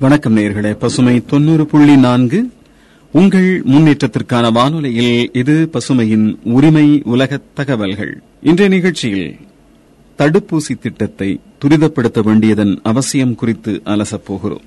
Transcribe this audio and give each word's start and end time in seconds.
வணக்கம் 0.00 0.36
நேர்களே 0.36 0.74
பசுமை 0.74 1.24
தொண்ணூறு 1.24 1.66
புள்ளி 1.66 1.96
நான்கு. 1.96 2.50
உங்கள் 3.12 3.62
முன்னேற்றத்திற்கான 3.62 4.52
வானொலியில் 4.52 5.30
இது 5.32 5.70
பசுமையின் 5.72 6.36
உரிமை 6.44 7.02
உலக 7.04 7.40
தகவல்கள். 7.54 8.22
இன்றைய 8.42 8.74
நிகழ்ச்சியில் 8.74 9.36
தடுப்பூசி 10.18 10.78
திட்டத்தை 10.80 11.40
துரிதப்படுத்த 11.64 12.22
வேண்டியதன் 12.22 12.80
அவசியம் 12.82 13.34
குறித்து 13.34 13.80
அலசப் 13.84 14.24
போகிறோம். 14.24 14.60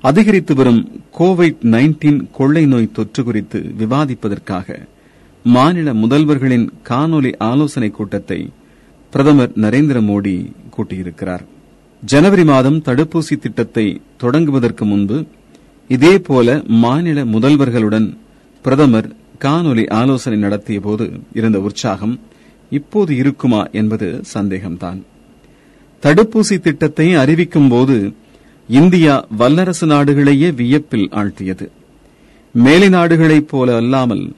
அதிகரித்து 0.00 0.54
வரும் 0.54 0.88
கோவிட் 1.18 1.56
நைன்டீன் 1.62 2.30
கொள்ளை 2.32 2.66
நோய் 2.66 2.92
தொற்று 2.92 3.24
குறித்து 3.24 3.74
விவாதிப்பதற்காக 3.78 4.86
மாநில 5.44 5.92
முதல்வர்களின் 5.92 6.68
காணொலி 6.88 7.34
ஆலோசனைக் 7.38 7.94
கூட்டத்தை 7.94 8.50
பிரதமர் 9.10 9.52
நரேந்திர 9.56 10.00
மோடி 10.00 10.52
கூட்டியிருக்கிறார். 10.76 11.44
ஜனவரி 12.02 12.44
மாதம் 12.44 12.82
தடுப்பூசி 12.84 13.38
திட்டத்தை 13.38 14.00
தொடங்குவதற்கு 14.20 14.84
முன்பு 14.84 15.24
இதேபோல 15.88 16.66
மாநில 16.66 17.24
முதல்வர்களுடன் 17.24 18.16
பிரதமர் 18.62 19.08
காணொலி 19.38 19.90
ஆலோசனை 19.90 20.38
நடத்திய 20.38 20.80
போது 20.80 21.10
இருந்த 21.32 21.60
உற்சாகம் 21.60 22.20
இப்போது 22.70 23.16
இருக்குமா 23.16 23.68
என்பது 23.72 24.22
சந்தேகம்தான். 24.34 25.02
தடுப்பூசி 26.02 26.58
திட்டத்தை 26.58 27.14
அறிவிக்கும் 27.14 27.68
போது 27.68 28.12
இந்தியா 28.68 29.26
வல்லரசு 29.36 29.86
நாடுகளையே 29.86 30.54
வியப்பில் 30.54 31.08
ஆழ்த்தியது. 31.12 31.68
மேலை 32.52 32.88
நாடுகளைப் 32.88 33.48
போல 33.48 33.76
அல்லாமல் 33.76 34.32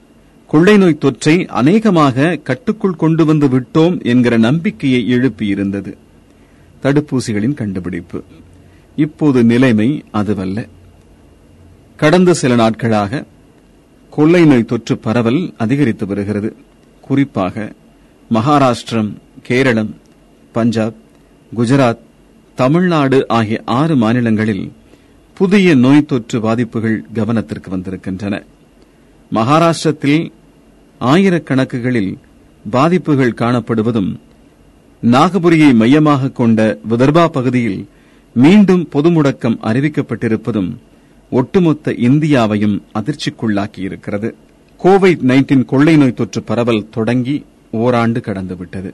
கொள்ளை 0.47 0.77
நோய் 0.77 1.01
தொற்றை 1.01 1.47
அநேகமாக 1.47 2.39
கட்டுக்குள் 2.43 2.95
கொண்டு 2.95 3.25
வந்து 3.25 3.47
விட்டோம் 3.47 4.03
என்கிற 4.03 4.37
நம்பிக்கையை 4.37 5.05
எழுப்பியிருந்தது. 5.09 5.93
தடுப்பூசிகளின் 6.83 7.53
கண்டுபிடிப்பு. 7.53 8.23
இப்போது 8.95 9.43
நிலைமை 9.43 10.03
அதுவல்ல. 10.11 10.67
கடந்த 11.95 12.33
சில 12.33 12.55
நாட்களாக 12.55 13.25
கொள்ளை 14.09 14.45
நோய் 14.45 14.65
தொற்று 14.65 14.97
பரவல் 14.97 15.53
அதிகரித்து 15.57 16.05
வருகிறது. 16.05 16.55
குறிப்பாக 17.01 17.71
மகாராஷ்டிரம் 18.33 19.13
கேரளம் 19.41 19.95
பஞ்சாப் 20.51 20.93
குஜராத் 21.55 21.97
தமிழ்நாடு 22.55 23.27
ஆகிய 23.27 23.61
ஆறு 23.65 23.95
மாநிலங்களில் 23.95 24.71
புதிய 25.33 25.75
நோய் 25.75 26.05
தொற்று 26.05 26.41
பாதிப்புகள் 26.41 27.05
கவனத்திற்கு 27.13 27.69
வந்திருக்கின்றன. 27.69 28.43
மகாராஷ்டிரத்தில் 29.31 30.31
ஆயிரக்கணக்குகளில் 31.01 32.17
பாதிப்புகள் 32.69 33.33
காணப்படுவதும் 33.33 34.19
நாகபுரியை 35.11 35.73
மையமாக 35.73 36.29
கொண்ட 36.29 36.79
விதர்பா 36.89 37.27
பகுதியில் 37.27 37.87
மீண்டும் 38.33 38.87
பொது 38.89 39.09
முடக்கம் 39.09 39.57
அறிவிக்கப்பட்டிருப்பதும் 39.63 40.75
ஒட்டுமொத்த 41.29 41.91
இந்தியாவையும் 41.91 42.81
அதிர்ச்சிக்குள்ளாக்கியிருக்கிறது. 42.93 44.31
கோவிட் 44.83 45.23
நைன்டீன் 45.27 45.65
கொள்ளை 45.65 45.97
நோய் 45.97 46.13
தொற்று 46.13 46.43
பரவல் 46.43 46.87
தொடங்கி 46.89 47.45
ஓராண்டு 47.71 48.19
கடந்துவிட்டது. 48.19 48.93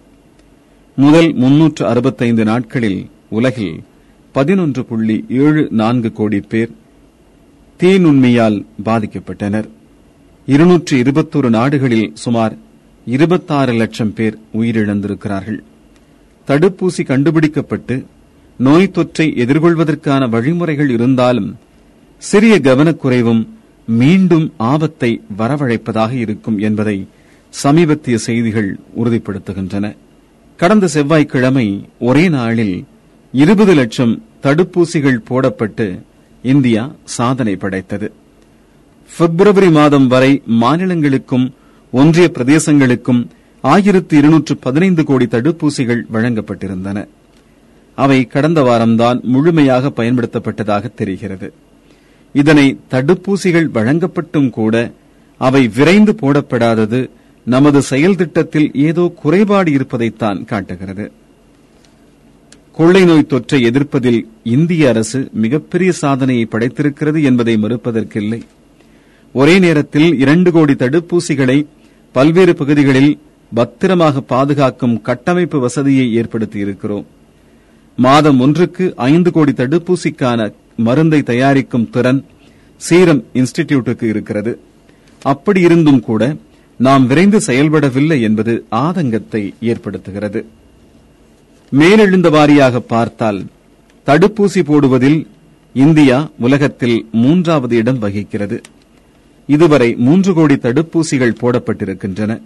முதல் 0.95 1.33
முன்னூற்று 1.33 1.87
அறுபத்தைந்து 1.87 2.43
நாட்களில் 2.43 3.09
உலகில் 3.29 3.83
பதினொன்று 4.31 4.85
புள்ளி 4.85 5.25
ஏழு 5.29 5.67
நான்கு 5.71 6.11
கோடி 6.11 6.39
பேர் 6.39 6.71
தீநுண்மையால் 7.79 8.65
பாதிக்கப்பட்டனர். 8.85 9.69
இருநூற்று 10.45 10.97
இருபத்தொரு 10.97 11.49
நாடுகளில் 11.49 12.11
சுமார் 12.13 12.57
இருபத்தாறு 13.05 13.73
லட்சம் 13.73 14.13
பேர் 14.13 14.39
உயிரிழந்திருக்கிறார்கள். 14.53 15.59
தடுப்பூசி 16.49 17.01
கண்டுபிடிக்கப்பட்டு 17.05 17.95
நோய் 18.57 18.93
தொற்றை 18.93 19.27
எதிர்கொள்வதற்கான 19.43 20.29
வழிமுறைகள் 20.29 20.89
இருந்தாலும் 20.89 21.49
சிறிய 22.21 22.59
கவனக்குறைவும் 22.59 23.41
மீண்டும் 23.99 24.53
ஆபத்தை 24.57 25.11
வரவழைப்பதாக 25.37 26.11
இருக்கும் 26.23 26.57
என்பதை 26.67 26.97
சமீபத்திய 27.63 28.15
செய்திகள் 28.17 28.69
உறுதிப்படுத்துகின்றன. 29.03 29.85
கடந்த 30.59 30.87
செவ்வாய்க்கிழமை 30.87 31.67
ஒரே 31.99 32.29
நாளில் 32.29 32.75
இருபது 33.33 33.73
லட்சம் 33.73 34.13
தடுப்பூசிகள் 34.43 35.25
போடப்பட்டு 35.29 35.87
இந்தியா 36.43 36.83
சாதனை 37.03 37.55
படைத்தது. 37.55 38.07
பிப்ரவரி 39.09 39.69
மாதம் 39.71 40.07
வரை 40.07 40.31
மாநிலங்களுக்கும் 40.61 41.47
ஒன்றிய 41.91 42.31
பிரதேசங்களுக்கும் 42.33 43.21
ஆயிரத்து 43.61 44.17
இருநூற்று 44.17 44.57
பதினைந்து 44.57 45.03
கோடி 45.03 45.25
தடுப்பூசிகள் 45.25 46.01
வழங்கப்பட்டிருந்தன. 46.13 47.07
அவை 47.95 48.25
கடந்த 48.25 48.61
வாரம்தான் 48.61 49.21
முழுமையாக 49.21 49.91
பயன்படுத்தப்பட்டதாக 49.95 50.93
தெரிகிறது. 50.93 51.53
இதனை 52.33 52.79
தடுப்பூசிகள் 52.91 53.69
வழங்கப்பட்டும் 53.73 54.49
கூட 54.49 54.91
அவை 55.37 55.67
விரைந்து 55.67 56.11
போடப்படாதது 56.11 57.09
நமது 57.45 57.81
செயல் 57.81 58.15
திட்டத்தில் 58.15 58.71
ஏதோ 58.73 59.13
குறைபாடு 59.21 59.71
இருப்பதைத்தான் 59.71 60.45
காட்டுகிறது. 60.45 61.11
கொள்ளை 62.71 63.05
நோய் 63.05 63.27
தொற்றை 63.29 63.61
எதிர்ப்பதில் 63.61 64.27
இந்திய 64.43 64.89
அரசு 64.89 65.29
மிகப்பெரிய 65.33 65.91
சாதனையை 65.91 66.47
படைத்திருக்கிறது 66.51 67.23
என்பதை 67.23 67.57
மறுப்பதற்கில்லை. 67.57 68.41
ஒரே 69.33 69.59
நேரத்தில் 69.59 70.19
இரண்டு 70.19 70.51
கோடி 70.51 70.73
தடுப்பூசிகளை 70.73 71.65
பல்வேறு 72.11 72.55
பகுதிகளில் 72.55 73.19
பத்திரமாக 73.53 74.21
பாதுகாக்கும் 74.21 75.01
கட்டமைப்பு 75.01 75.59
வசதியை 75.59 76.05
ஏற்படுத்தியிருக்கிறோம் 76.21 77.05
மாதம் 77.97 78.39
ஒன்றுக்கு 78.39 78.93
ஐந்து 78.95 79.31
கோடி 79.31 79.51
தடுப்பூசிக்கான 79.51 80.53
மருந்தை 80.75 81.23
தயாரிக்கும் 81.23 81.89
திறன் 81.89 82.25
சீரம் 82.77 83.23
இன்ஸ்டிடியூட்டுக்கு 83.33 84.03
இருக்கிறது. 84.03 84.59
அப்படி 85.21 85.61
இருந்தும் 85.61 85.99
கூட 85.99 86.35
நாம் 86.77 87.07
விரைந்து 87.07 87.39
செயல்படவில்லை 87.39 88.21
என்பது 88.21 88.65
ஆதங்கத்தை 88.69 89.53
ஏற்படுத்துகிறது. 89.61 90.45
மேலெழுந்த 91.71 92.29
வாரியாக 92.29 92.79
பார்த்தால் 92.79 93.45
தடுப்பூசி 94.07 94.63
போடுவதில் 94.63 95.27
இந்தியா 95.73 96.29
உலகத்தில் 96.39 97.07
மூன்றாவது 97.11 97.75
இடம் 97.75 97.99
வகிக்கிறது. 97.99 98.61
இதுவரை 99.47 99.95
மூன்று 99.95 100.33
கோடி 100.33 100.55
தடுப்பூசிகள் 100.55 101.39
போடப்பட்டிருக்கின்றன. 101.41 102.41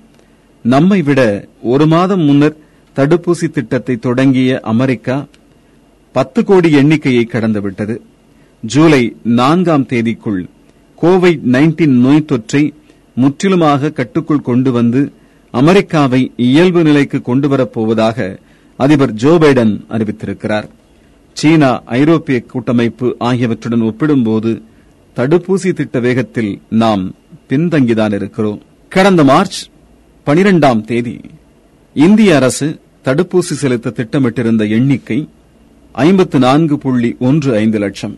நம்மை 0.63 1.01
விட 1.01 1.21
ஒரு 1.61 1.87
மாதம் 1.87 2.21
முன்னர் 2.21 2.57
தடுப்பூசி 2.95 3.47
திட்டத்தை 3.49 3.95
தொடங்கிய 3.95 4.59
அமெரிக்கா 4.59 5.25
பத்து 6.11 6.43
கோடி 6.43 6.71
எண்ணிக்கையை 6.71 7.27
கடந்துவிட்டது. 7.31 7.95
ஜூலை 8.61 9.15
நான்காம் 9.23 9.85
தேதிக்குள் 9.85 10.45
கோவிட் 11.01 11.41
நைன்டீன் 11.51 11.95
நோய் 12.05 12.25
தொற்றை 12.27 12.71
முற்றிலுமாக 13.15 13.89
கட்டுக்குள் 13.89 14.41
கொண்டு 14.41 14.71
வந்து 14.71 15.11
அமெரிக்காவை 15.51 16.31
இயல்பு 16.35 16.83
நிலைக்கு 16.83 17.21
கொண்டுவரப் 17.21 17.73
போவதாக 17.73 18.39
அதிபர் 18.75 19.13
ஜோ 19.13 19.37
பைடன் 19.37 19.73
அறிவித்திருக்கிறார். 19.89 20.67
சீனா 21.33 21.81
ஐரோப்பிய 21.85 22.41
கூட்டமைப்பு 22.41 23.15
ஆகியவற்றுடன் 23.19 23.81
ஒப்பிடும்போது 23.81 24.61
தடுப்பூசி 25.15 25.73
திட்ட 25.73 25.99
வேகத்தில் 25.99 26.61
நாம் 26.69 27.15
பின்தங்கிதான் 27.49 28.13
இருக்கிறோம். 28.13 28.61
கடந்த 28.89 29.23
மார்ச் 29.23 29.59
பனிரெண்டாம் 30.27 30.81
தேதி 30.81 31.21
இந்திய 31.93 32.35
அரசு 32.35 32.79
தடுப்பூசி 33.05 33.55
செலுத்த 33.61 33.91
திட்டமிட்டிருந்த 33.95 34.69
எண்ணிக்கை 34.69 35.29
ஐம்பத்து 35.91 36.39
நான்கு 36.39 36.77
புள்ளி 36.77 37.15
ஒன்று 37.19 37.55
ஐந்து 37.55 37.79
லட்சம். 37.79 38.17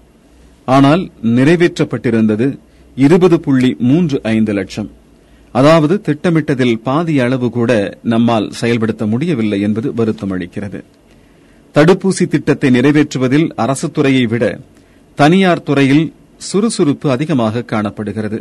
ஆனால் 0.66 1.12
நிறைவேற்றப்பட்டிருந்தது 1.24 2.58
இருபது 2.96 3.40
புள்ளி 3.40 3.76
மூன்று 3.80 4.20
ஐந்து 4.24 4.54
லட்சம். 4.54 4.92
அதாவது 5.52 6.02
திட்டமிட்டதில் 6.06 6.76
பாதி 6.76 7.20
அளவு 7.20 7.50
கூட 7.50 7.98
நம்மால் 8.04 8.52
செயல்படுத்த 8.52 9.06
முடியவில்லை 9.06 9.62
என்பது 9.62 9.94
வருத்தம் 9.94 10.40
அளிக்கிறது. 10.40 10.82
தடுப்பூசி 11.76 12.28
திட்டத்தை 12.28 12.70
நிறைவேற்றுவதில் 12.70 13.50
அரசு 13.56 13.92
துறையை 13.92 14.26
விட 14.26 14.60
தனியார் 15.16 15.64
துறையில் 15.64 16.14
சுறுசுறுப்பு 16.38 17.12
அதிகமாக 17.12 17.62
காணப்படுகிறது. 17.62 18.40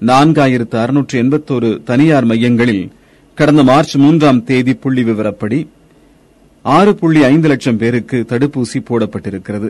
நான்காயிரத்து 0.00 0.76
அறுநூற்று 0.76 1.22
எண்பத்தோரு 1.22 1.82
தனியார் 1.82 2.24
மையங்களில் 2.24 2.90
கடந்த 3.34 3.62
மார்ச் 3.62 3.96
மூன்றாம் 3.96 4.44
தேதி 4.44 4.74
புள்ளி 4.74 5.02
விவரப்படி 5.02 5.68
ஆறு 6.62 6.94
புள்ளி 6.94 7.22
ஐந்து 7.22 7.48
லட்சம் 7.48 7.76
பேருக்கு 7.76 8.26
தடுப்பூசி 8.28 8.78
போடப்பட்டிருக்கிறது. 8.88 9.68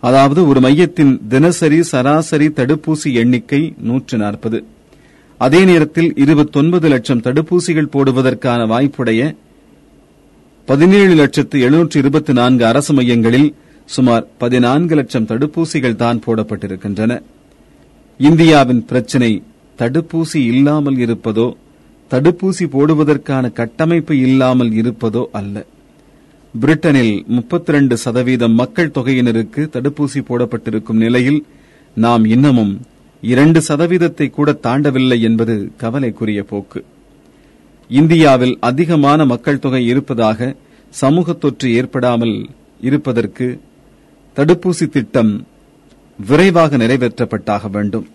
அதாவது 0.00 0.48
ஒரு 0.48 0.60
மையத்தின் 0.60 1.20
தினசரி 1.28 1.82
சராசரி 1.82 2.48
தடுப்பூசி 2.48 3.12
எண்ணிக்கை 3.12 3.74
நூற்று 3.78 4.18
நாற்பது 4.18 4.64
அதே 5.38 5.64
நேரத்தில் 5.64 6.14
இருபத்தொன்பது 6.14 6.88
லட்சம் 6.88 7.20
தடுப்பூசிகள் 7.20 7.92
போடுவதற்கான 7.92 8.66
வாய்ப்புடைய 8.66 9.36
பதினேழு 10.64 11.14
லட்சத்து 11.14 11.60
எழுநூற்று 11.60 12.00
இருபத்தி 12.00 12.32
நான்கு 12.32 12.66
அரசு 12.66 12.94
மையங்களில் 12.94 13.54
சுமார் 13.84 14.26
பதினான்கு 14.38 14.94
லட்சம் 14.94 15.26
தடுப்பூசிகள் 15.26 15.96
தான் 15.96 16.22
போடப்பட்டிருக்கின்றன. 16.26 17.22
இந்தியாவின் 18.18 18.84
பிரச்சினை 18.84 19.42
தடுப்பூசி 19.82 20.40
இல்லாமல் 20.52 20.98
இருப்பதோ 21.06 21.48
தடுப்பூசி 22.10 22.64
போடுவதற்கான 22.74 23.44
கட்டமைப்பு 23.58 24.14
இல்லாமல் 24.26 24.72
இருப்பதோ 24.80 25.22
அல்ல. 25.38 25.56
பிரிட்டனில் 26.54 27.14
32% 27.36 27.96
சதவீதம் 28.02 28.56
மக்கள் 28.60 28.94
தொகையினருக்கு 28.96 29.62
தடுப்பூசி 29.74 30.20
போடப்பட்டிருக்கும் 30.28 31.00
நிலையில் 31.04 31.38
நாம் 31.96 32.24
இன்னமும் 32.34 32.74
இரண்டு 33.22 33.60
சதவீதத்தை 33.68 34.26
கூட 34.30 34.50
தாண்டவில்லை 34.66 35.18
என்பது 35.28 35.54
கவலைக்குரிய 35.82 36.42
போக்கு. 36.50 36.80
இந்தியாவில் 37.90 38.54
அதிகமான 38.68 39.24
மக்கள் 39.32 39.62
தொகை 39.64 39.82
இருப்பதாக 39.86 40.50
சமூக 40.92 41.32
தொற்று 41.42 41.68
ஏற்படாமல் 41.78 42.36
இருப்பதற்கு 42.88 43.46
தடுப்பூசி 44.36 44.86
திட்டம் 44.96 45.32
விரைவாக 46.18 46.76
நிறைவேற்றப்பட்டாக 46.76 47.70
வேண்டும். 47.76 48.06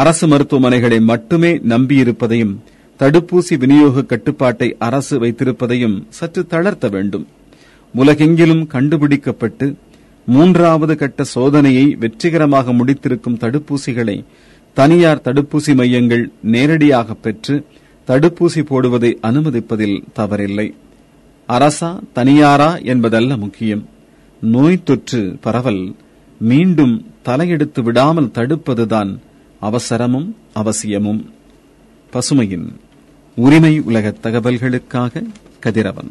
அரசு 0.00 0.26
மருத்துவமனைகளை 0.26 1.00
மட்டுமே 1.00 1.50
நம்பியிருப்பதையும் 1.72 2.54
தடுப்பூசி 3.00 3.54
விநியோக 3.58 4.02
கட்டுப்பாட்டை 4.02 4.76
அரசு 4.78 5.14
வைத்திருப்பதையும் 5.20 5.96
சற்று 6.08 6.46
தளர்த்த 6.46 6.88
வேண்டும். 6.88 7.26
உலகெங்கிலும் 7.94 8.66
கண்டுபிடிக்கப்பட்டு 8.66 9.66
மூன்றாவது 10.26 10.96
கட்ட 10.96 11.24
சோதனையை 11.34 11.86
வெற்றிகரமாக 11.98 12.72
முடித்திருக்கும் 12.72 13.40
தடுப்பூசிகளை 13.44 14.16
தனியார் 14.74 15.22
தடுப்பூசி 15.24 15.74
மையங்கள் 15.74 16.24
நேரடியாக 16.42 17.14
பெற்று 17.14 17.66
தடுப்பூசி 18.08 18.62
போடுவதை 18.70 19.12
அனுமதிப்பதில் 19.22 19.98
தவறில்லை. 20.18 20.68
அரசா 21.48 21.90
தனியாரா 22.14 22.70
என்பதல்ல 22.84 23.36
முக்கியம். 23.36 23.84
நோய் 24.42 24.84
தொற்று 24.84 25.22
பரவல் 25.40 25.82
மீண்டும் 26.40 26.94
தலையெடுத்து 27.24 27.82
விடாமல் 27.82 28.34
தடுப்பதுதான் 28.34 29.12
அவசரமும் 29.60 30.36
அவசியமும். 30.54 31.30
பசுமையின் 32.12 32.68
உரிமை 33.36 33.80
உலக 33.80 34.14
தகவல்களுக்காக 34.22 35.24
கதிரவன். 35.60 36.10